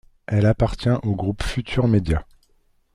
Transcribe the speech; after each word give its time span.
Elle 0.25 0.47
appartient 0.47 0.89
au 1.03 1.15
groupe 1.15 1.43
Futurs 1.43 1.87
Médias. 1.87 2.23